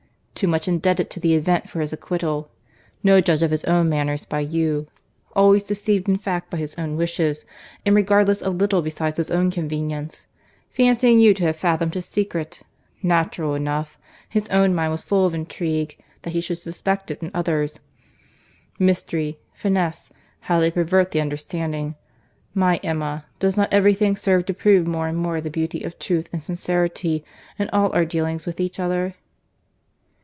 Too 0.33 0.47
much 0.47 0.65
indebted 0.67 1.11
to 1.11 1.19
the 1.19 1.35
event 1.35 1.69
for 1.69 1.81
his 1.81 1.93
acquittal.—No 1.93 3.21
judge 3.21 3.43
of 3.43 3.51
his 3.51 3.63
own 3.65 3.87
manners 3.89 4.25
by 4.25 4.39
you.—Always 4.39 5.61
deceived 5.61 6.09
in 6.09 6.17
fact 6.17 6.49
by 6.49 6.57
his 6.57 6.73
own 6.79 6.97
wishes, 6.97 7.45
and 7.85 7.95
regardless 7.95 8.41
of 8.41 8.55
little 8.55 8.81
besides 8.81 9.17
his 9.17 9.29
own 9.29 9.51
convenience.—Fancying 9.51 11.19
you 11.19 11.35
to 11.35 11.43
have 11.43 11.57
fathomed 11.57 11.93
his 11.93 12.07
secret. 12.07 12.61
Natural 13.03 13.53
enough!—his 13.53 14.49
own 14.49 14.73
mind 14.73 14.99
full 15.01 15.27
of 15.27 15.35
intrigue, 15.35 15.95
that 16.23 16.33
he 16.33 16.41
should 16.41 16.57
suspect 16.57 17.11
it 17.11 17.21
in 17.21 17.29
others.—Mystery; 17.35 19.37
Finesse—how 19.53 20.59
they 20.59 20.71
pervert 20.71 21.11
the 21.11 21.21
understanding! 21.21 21.93
My 22.55 22.77
Emma, 22.77 23.27
does 23.37 23.57
not 23.57 23.71
every 23.71 23.93
thing 23.93 24.15
serve 24.15 24.45
to 24.47 24.55
prove 24.55 24.87
more 24.87 25.07
and 25.07 25.19
more 25.19 25.39
the 25.39 25.51
beauty 25.51 25.83
of 25.83 25.99
truth 25.99 26.27
and 26.33 26.41
sincerity 26.41 27.23
in 27.59 27.69
all 27.69 27.93
our 27.93 28.05
dealings 28.05 28.47
with 28.47 28.59
each 28.59 28.79
other?" 28.79 29.13